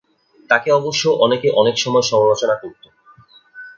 [0.49, 2.83] তাঁকে অবশ্য অনেকে অনেক সময় সমালোচনা করত।